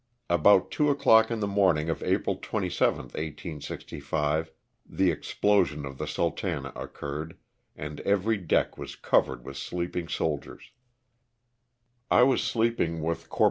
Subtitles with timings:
[0.31, 4.49] About two o'clock on the morning of April 27, 1865,
[4.83, 7.37] the explosion of the '^Sultana" occurred,
[7.75, 10.71] and every deck was covered with sleeping soldiers.
[12.09, 13.39] I was sleeping with Corp.